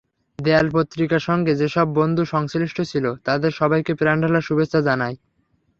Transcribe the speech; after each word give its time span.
দেয়াল 0.39 0.67
পত্রিকার 0.73 1.19
সঙ্গে 1.19 1.53
যেসব 1.55 1.87
বন্ধু 1.93 2.23
সংশ্লিষ্ট 2.25 2.77
ছিল, 2.81 3.05
তাদের 3.25 3.51
সবাইকে 3.51 3.91
প্রাণঢালা 3.95 4.41
শুভেচ্ছা 4.41 4.79
জানাই। 4.81 5.15